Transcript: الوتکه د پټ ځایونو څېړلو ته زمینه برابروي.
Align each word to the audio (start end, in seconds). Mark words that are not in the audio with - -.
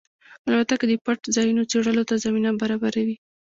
الوتکه 0.47 0.85
د 0.89 0.93
پټ 1.05 1.19
ځایونو 1.35 1.63
څېړلو 1.71 2.03
ته 2.09 2.15
زمینه 2.23 2.49
برابروي. 2.61 3.15